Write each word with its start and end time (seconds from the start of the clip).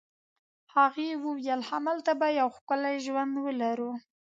هغې 0.73 1.09
وویل: 1.25 1.61
همالته 1.69 2.11
به 2.19 2.27
یو 2.39 2.49
ښکلی 2.55 2.95
ژوند 3.05 3.33
ولرو. 3.45 3.91